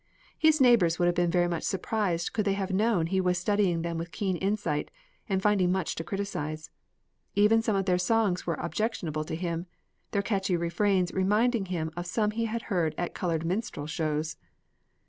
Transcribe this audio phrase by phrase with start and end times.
[0.39, 3.83] His neighbors would have been very much surprised could they have known he was studying
[3.83, 4.89] them with keen insight,
[5.29, 6.71] and finding much to criticise.
[7.35, 9.67] Even some of their songs were objectionable to him,
[10.09, 14.37] their catchy refrains reminding him of some he had heard at colored minstrel shows.